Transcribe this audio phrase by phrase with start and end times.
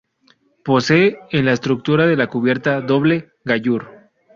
[0.65, 3.87] Posee en la estructura de la cubierta doble gallur.